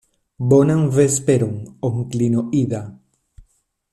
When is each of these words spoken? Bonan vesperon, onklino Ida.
Bonan 0.53 0.79
vesperon, 0.95 1.53
onklino 1.91 2.47
Ida. 2.63 2.83